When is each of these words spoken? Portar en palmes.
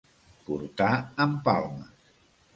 Portar 0.47 0.89
en 1.27 1.37
palmes. 1.51 2.11